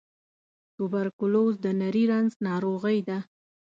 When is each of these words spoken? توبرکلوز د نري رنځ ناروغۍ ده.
توبرکلوز 0.75 1.53
د 1.63 1.65
نري 1.81 2.03
رنځ 2.11 2.31
ناروغۍ 2.47 2.99
ده. 3.09 3.17